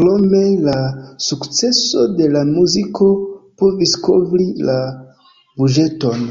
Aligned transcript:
Krome, 0.00 0.42
la 0.68 0.74
sukceso 1.28 2.04
de 2.20 2.30
la 2.36 2.44
muziko 2.52 3.10
povis 3.64 3.98
kovri 4.08 4.50
la 4.72 4.80
buĝeton. 5.60 6.28